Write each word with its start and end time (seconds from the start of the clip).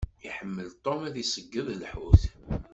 Iḥemmel 0.27 0.69
Tom 0.83 0.99
ad 1.07 1.11
d-iṣeyyed 1.15 1.67
lḥut. 1.81 2.23